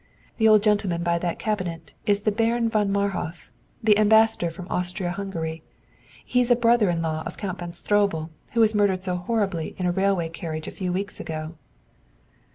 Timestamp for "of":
7.27-7.37